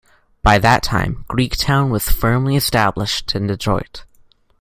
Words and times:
By 0.41 0.57
that 0.57 0.81
time, 0.81 1.25
Greektown 1.29 1.91
was 1.91 2.09
firmly 2.09 2.55
established 2.55 3.35
in 3.35 3.45
Detroit. 3.45 4.03